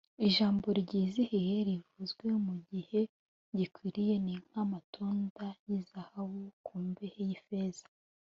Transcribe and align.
ijambo 0.27 0.67
ryizihiye 0.81 1.55
rivuzwe 1.67 2.27
mu 2.45 2.55
gihe 2.69 2.99
gikwiriye, 3.57 4.15
ni 4.25 4.35
nk’amatunda 4.45 5.45
y’izahabu 5.65 6.41
ku 6.65 6.73
mbehe 6.87 7.21
y’ifeza 7.29 7.83